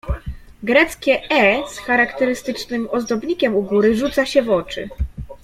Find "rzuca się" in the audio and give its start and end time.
3.95-4.41